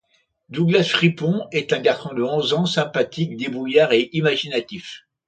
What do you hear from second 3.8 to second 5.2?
et imaginatif.